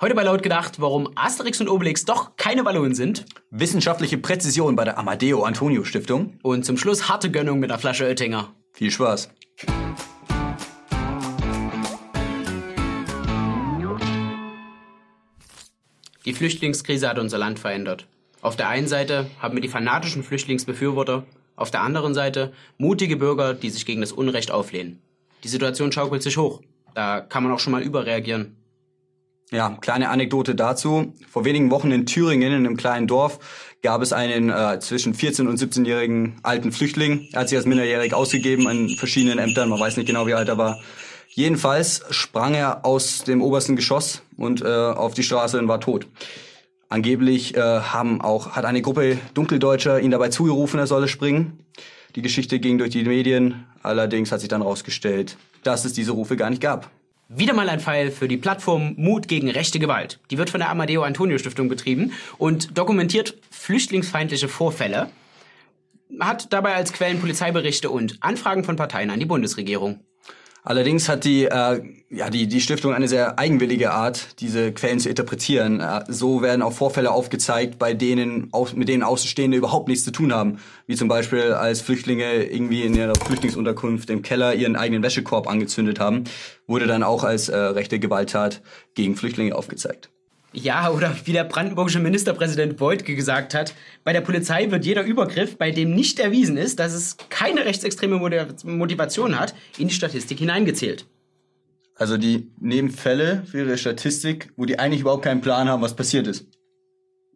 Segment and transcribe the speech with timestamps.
[0.00, 3.24] Heute bei Laut gedacht, warum Asterix und Obelix doch keine Ballonen sind.
[3.50, 6.38] Wissenschaftliche Präzision bei der Amadeo Antonio Stiftung.
[6.44, 8.54] Und zum Schluss harte Gönnung mit einer Flasche Oettinger.
[8.72, 9.28] Viel Spaß.
[16.24, 18.06] Die Flüchtlingskrise hat unser Land verändert.
[18.40, 21.24] Auf der einen Seite haben wir die fanatischen Flüchtlingsbefürworter,
[21.56, 25.02] auf der anderen Seite mutige Bürger, die sich gegen das Unrecht auflehnen.
[25.42, 26.62] Die Situation schaukelt sich hoch.
[26.94, 28.54] Da kann man auch schon mal überreagieren.
[29.50, 31.14] Ja, kleine Anekdote dazu.
[31.30, 33.38] Vor wenigen Wochen in Thüringen, in einem kleinen Dorf,
[33.82, 37.28] gab es einen äh, zwischen 14- und 17-jährigen alten Flüchtling.
[37.32, 39.70] Er hat sich als minderjährig ausgegeben an verschiedenen Ämtern.
[39.70, 40.78] Man weiß nicht genau, wie alt er war.
[41.28, 46.06] Jedenfalls sprang er aus dem obersten Geschoss und äh, auf die Straße und war tot.
[46.90, 51.60] Angeblich äh, haben auch, hat eine Gruppe Dunkeldeutscher ihn dabei zugerufen, er solle springen.
[52.16, 53.66] Die Geschichte ging durch die Medien.
[53.82, 56.90] Allerdings hat sich dann herausgestellt, dass es diese Rufe gar nicht gab.
[57.30, 60.18] Wieder mal ein Fall für die Plattform Mut gegen rechte Gewalt.
[60.30, 65.10] Die wird von der Amadeo Antonio Stiftung betrieben und dokumentiert flüchtlingsfeindliche Vorfälle,
[66.18, 70.00] hat dabei als Quellen Polizeiberichte und Anfragen von Parteien an die Bundesregierung.
[70.68, 71.80] Allerdings hat die, äh,
[72.10, 75.80] ja, die, die Stiftung eine sehr eigenwillige Art, diese Quellen zu interpretieren.
[75.80, 80.30] Äh, so werden auch Vorfälle aufgezeigt, bei denen, mit denen Außenstehende überhaupt nichts zu tun
[80.30, 80.58] haben.
[80.86, 86.00] Wie zum Beispiel, als Flüchtlinge irgendwie in ihrer Flüchtlingsunterkunft im Keller ihren eigenen Wäschekorb angezündet
[86.00, 86.24] haben,
[86.66, 88.60] wurde dann auch als äh, rechte Gewalttat
[88.92, 90.10] gegen Flüchtlinge aufgezeigt.
[90.60, 95.56] Ja, oder wie der brandenburgische Ministerpräsident Beutke gesagt hat, bei der Polizei wird jeder Übergriff,
[95.56, 98.18] bei dem nicht erwiesen ist, dass es keine rechtsextreme
[98.64, 101.06] Motivation hat, in die Statistik hineingezählt.
[101.94, 105.94] Also die nehmen Fälle für ihre Statistik, wo die eigentlich überhaupt keinen Plan haben, was
[105.94, 106.46] passiert ist.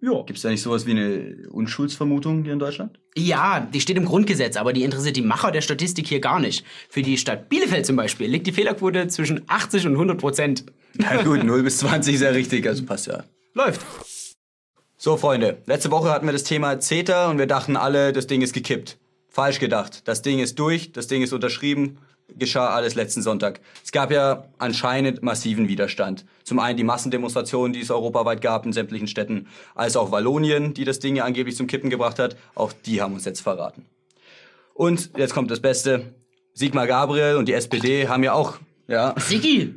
[0.00, 0.22] Ja.
[0.22, 2.98] Gibt es da nicht sowas wie eine Unschuldsvermutung hier in Deutschland?
[3.16, 6.64] Ja, die steht im Grundgesetz, aber die interessiert die Macher der Statistik hier gar nicht.
[6.88, 10.64] Für die Stadt Bielefeld zum Beispiel liegt die Fehlerquote zwischen 80 und 100 Prozent.
[10.96, 13.24] Na gut, 0 bis 20 ist ja richtig, also passt ja.
[13.54, 13.80] Läuft.
[14.96, 18.42] So, Freunde, letzte Woche hatten wir das Thema CETA und wir dachten alle, das Ding
[18.42, 18.98] ist gekippt.
[19.28, 20.06] Falsch gedacht.
[20.06, 21.98] Das Ding ist durch, das Ding ist unterschrieben
[22.38, 23.60] geschah alles letzten Sonntag.
[23.84, 26.24] Es gab ja anscheinend massiven Widerstand.
[26.44, 30.84] Zum einen die Massendemonstrationen, die es europaweit gab in sämtlichen Städten, als auch Wallonien, die
[30.84, 32.36] das Ding ja angeblich zum Kippen gebracht hat.
[32.54, 33.86] Auch die haben uns jetzt verraten.
[34.74, 36.14] Und jetzt kommt das Beste.
[36.54, 39.14] Sigmar Gabriel und die SPD haben ja auch, ja.
[39.18, 39.74] Sigi!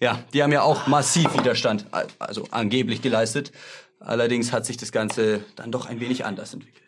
[0.00, 1.86] Ja, die haben ja auch massiv Widerstand,
[2.18, 3.52] also angeblich geleistet.
[4.00, 6.84] Allerdings hat sich das Ganze dann doch ein wenig anders entwickelt.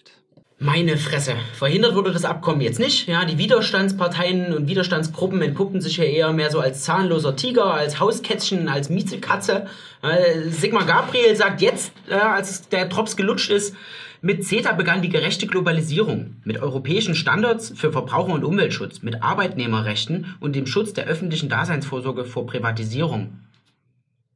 [0.58, 1.34] Meine Fresse.
[1.52, 3.06] Verhindert wurde das Abkommen jetzt nicht.
[3.08, 8.00] Ja, die Widerstandsparteien und Widerstandsgruppen entpuppen sich ja eher mehr so als zahnloser Tiger, als
[8.00, 9.66] Hauskätzchen, als Miezelkatze.
[10.02, 13.76] Äh, Sigmar Gabriel sagt jetzt, äh, als der Drops gelutscht ist,
[14.26, 16.34] mit CETA begann die gerechte Globalisierung.
[16.42, 22.24] Mit europäischen Standards für Verbraucher- und Umweltschutz, mit Arbeitnehmerrechten und dem Schutz der öffentlichen Daseinsvorsorge
[22.24, 23.38] vor Privatisierung.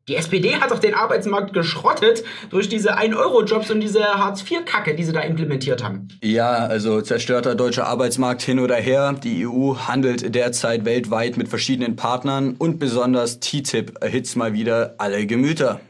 [0.06, 5.12] Die SPD hat doch den Arbeitsmarkt geschrottet durch diese 1-Euro-Jobs und diese Hartz-IV-Kacke, die sie
[5.12, 6.06] da implementiert haben.
[6.22, 9.12] Ja, also zerstörter deutscher Arbeitsmarkt hin oder her.
[9.12, 15.26] Die EU handelt derzeit weltweit mit verschiedenen Partnern und besonders TTIP erhitzt mal wieder alle
[15.26, 15.80] Gemüter.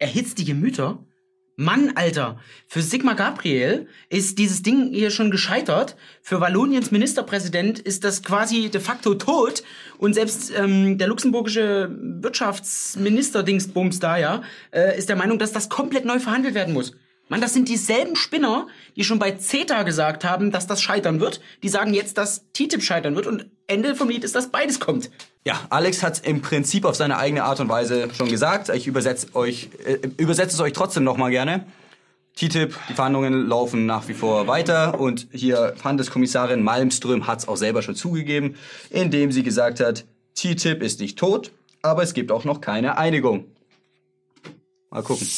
[0.00, 0.98] Erhitzt die Gemüter?
[1.56, 5.94] Mann, Alter, für Sigmar Gabriel ist dieses Ding hier schon gescheitert.
[6.20, 9.62] Für Walloniens Ministerpräsident ist das quasi de facto tot.
[9.98, 15.68] Und selbst ähm, der luxemburgische Wirtschaftsminister Dingsbums da, ja, äh, ist der Meinung, dass das
[15.68, 16.96] komplett neu verhandelt werden muss.
[17.28, 18.66] Mann, das sind dieselben Spinner,
[18.96, 21.40] die schon bei CETA gesagt haben, dass das scheitern wird.
[21.62, 23.28] Die sagen jetzt, dass TTIP scheitern wird.
[23.28, 25.10] Und Ende vom Lied ist, dass beides kommt.
[25.46, 28.70] Ja, Alex hat im Prinzip auf seine eigene Art und Weise schon gesagt.
[28.70, 31.66] Ich übersetze euch, äh, übersetze es euch trotzdem noch mal gerne.
[32.34, 37.56] TTIP, die Verhandlungen laufen nach wie vor weiter und hier Handelskommissarin Malmström hat es auch
[37.56, 38.56] selber schon zugegeben,
[38.90, 43.44] indem sie gesagt hat, TTIP ist nicht tot, aber es gibt auch noch keine Einigung.
[44.90, 45.28] Mal gucken.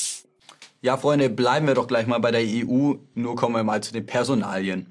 [0.81, 3.93] Ja, Freunde, bleiben wir doch gleich mal bei der EU, nur kommen wir mal zu
[3.93, 4.87] den Personalien.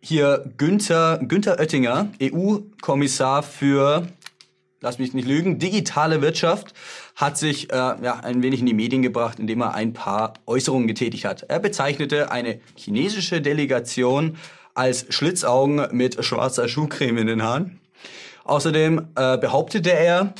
[0.00, 4.08] Hier Günther, Günther Oettinger, EU-Kommissar für
[4.82, 6.74] lass mich nicht lügen, digitale Wirtschaft
[7.16, 10.86] hat sich äh, ja, ein wenig in die Medien gebracht, indem er ein paar Äußerungen
[10.86, 11.44] getätigt hat.
[11.48, 14.36] Er bezeichnete eine chinesische Delegation
[14.74, 17.80] als Schlitzaugen mit schwarzer Schuhcreme in den Haaren.
[18.44, 20.34] Außerdem äh, behauptete er,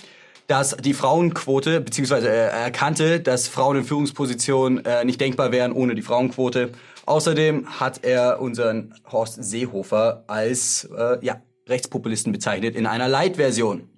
[0.49, 5.95] dass die Frauenquote, beziehungsweise er erkannte, dass Frauen in Führungspositionen äh, nicht denkbar wären ohne
[5.95, 6.73] die Frauenquote.
[7.07, 13.89] Außerdem hat er unseren Horst Seehofer als äh, ja, Rechtspopulisten bezeichnet in einer Light-Version.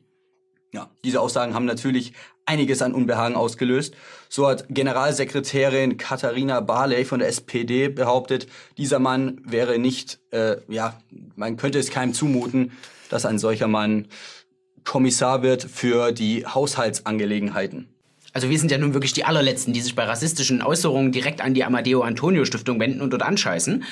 [0.75, 2.15] Ja, diese Aussagen haben natürlich
[2.47, 3.95] einiges an Unbehagen ausgelöst.
[4.29, 10.99] So hat Generalsekretärin Katharina Barley von der SPD behauptet, dieser Mann wäre nicht, äh, ja,
[11.37, 12.73] man könnte es keinem zumuten,
[13.09, 14.09] dass ein solcher Mann
[14.83, 17.89] Kommissar wird für die Haushaltsangelegenheiten.
[18.33, 21.55] Also wir sind ja nun wirklich die allerletzten, die sich bei rassistischen Äußerungen direkt an
[21.55, 23.85] die Amadeo Antonio Stiftung wenden und dort anscheißen.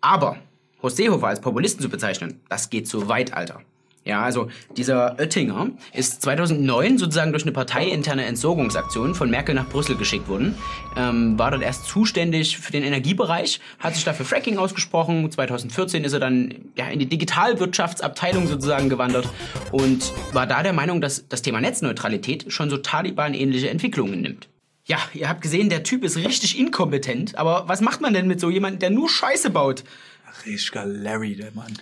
[0.00, 0.38] Aber
[0.82, 3.60] Horst als Populisten zu bezeichnen, das geht zu weit, Alter.
[4.04, 9.96] Ja, also dieser Oettinger ist 2009 sozusagen durch eine parteiinterne Entsorgungsaktion von Merkel nach Brüssel
[9.96, 10.56] geschickt worden,
[10.96, 15.30] ähm, war dort erst zuständig für den Energiebereich, hat sich dafür Fracking ausgesprochen.
[15.30, 19.28] 2014 ist er dann ja, in die Digitalwirtschaftsabteilung sozusagen gewandert
[19.70, 24.48] und war da der Meinung, dass das Thema Netzneutralität schon so Taliban-ähnliche Entwicklungen nimmt.
[24.84, 28.40] Ja, ihr habt gesehen, der Typ ist richtig inkompetent, aber was macht man denn mit
[28.40, 29.84] so jemandem, der nur Scheiße baut?
[30.44, 31.78] Richtiger Larry, der Mann.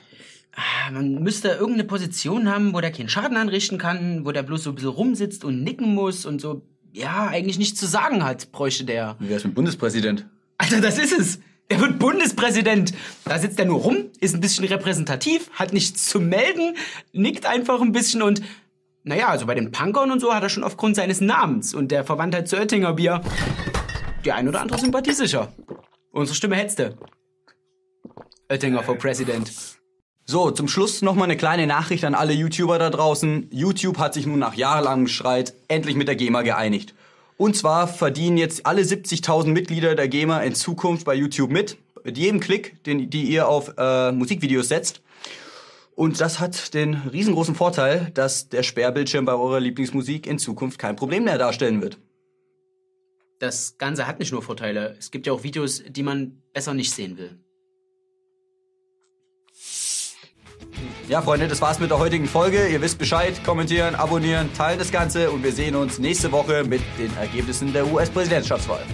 [0.93, 4.71] Man müsste irgendeine Position haben, wo der keinen Schaden anrichten kann, wo der bloß so
[4.71, 6.63] ein bisschen rumsitzt und nicken muss und so,
[6.93, 9.17] ja, eigentlich nichts zu sagen hat, bräuchte der.
[9.21, 10.27] Wie wär's mit Bundespräsident?
[10.59, 11.39] Alter, das ist es.
[11.69, 12.93] Er wird Bundespräsident.
[13.25, 16.77] Da sitzt er nur rum, ist ein bisschen repräsentativ, hat nichts zu melden,
[17.13, 18.43] nickt einfach ein bisschen und
[19.05, 22.05] naja, also bei den Punkern und so hat er schon aufgrund seines Namens und der
[22.05, 23.23] Verwandtheit zu Oettinger Bier
[24.25, 25.53] die ein oder andere Sympathie sicher.
[26.11, 26.97] Unsere Stimme hetzte.
[28.49, 29.80] Oettinger for President.
[30.31, 33.49] So, zum Schluss nochmal eine kleine Nachricht an alle YouTuber da draußen.
[33.51, 36.95] YouTube hat sich nun nach jahrelangem Streit endlich mit der GEMA geeinigt.
[37.37, 41.79] Und zwar verdienen jetzt alle 70.000 Mitglieder der GEMA in Zukunft bei YouTube mit.
[42.05, 45.03] Mit jedem Klick, den die ihr auf äh, Musikvideos setzt.
[45.97, 50.95] Und das hat den riesengroßen Vorteil, dass der Sperrbildschirm bei eurer Lieblingsmusik in Zukunft kein
[50.95, 51.99] Problem mehr darstellen wird.
[53.41, 54.95] Das Ganze hat nicht nur Vorteile.
[54.97, 57.37] Es gibt ja auch Videos, die man besser nicht sehen will.
[61.11, 62.69] Ja, Freunde, das war's mit der heutigen Folge.
[62.69, 63.43] Ihr wisst Bescheid.
[63.45, 67.85] Kommentieren, abonnieren, teilen das Ganze und wir sehen uns nächste Woche mit den Ergebnissen der
[67.93, 68.85] US-Präsidentschaftswahl.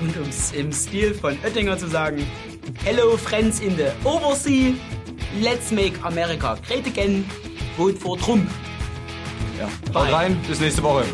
[0.00, 2.26] Und um es im Stil von Oettinger zu sagen,
[2.82, 4.74] Hello friends in the oversea,
[5.40, 7.24] let's make America great again,
[7.76, 8.50] vote for Trump.
[9.56, 11.04] Ja, haut rein, bis nächste Woche.